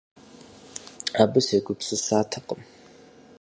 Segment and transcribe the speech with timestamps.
[1.21, 2.61] Абы сегупсысатэкъым.